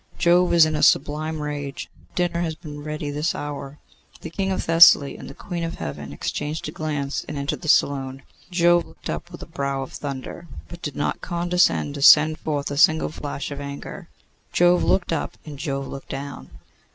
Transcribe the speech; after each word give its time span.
'Jove 0.17 0.51
is 0.51 0.65
in 0.65 0.75
a 0.75 0.81
sublime 0.81 1.39
rage. 1.43 1.87
Dinner 2.15 2.41
has 2.41 2.55
been 2.55 2.83
ready 2.83 3.11
this 3.11 3.35
hour.' 3.35 3.77
The 4.21 4.31
King 4.31 4.51
of 4.51 4.63
Thessaly 4.63 5.15
and 5.15 5.29
the 5.29 5.35
Queen 5.35 5.63
of 5.63 5.75
Heaven 5.75 6.11
exchanged 6.11 6.67
a 6.67 6.71
glance 6.71 7.23
and 7.27 7.37
entered 7.37 7.61
the 7.61 7.67
saloon. 7.67 8.23
Jove 8.49 8.83
looked 8.83 9.11
up 9.11 9.31
with 9.31 9.43
a 9.43 9.45
brow 9.45 9.83
of 9.83 9.93
thunder, 9.93 10.47
but 10.69 10.81
did 10.81 10.95
not 10.95 11.21
condescend 11.21 11.93
to 11.93 12.01
send 12.01 12.39
forth 12.39 12.71
a 12.71 12.77
single 12.77 13.09
flash 13.09 13.51
of 13.51 13.61
anger. 13.61 14.09
Jove 14.51 14.83
looked 14.83 15.13
up 15.13 15.37
and 15.45 15.59
Jove 15.59 15.85
looked 15.85 16.09
down. 16.09 16.49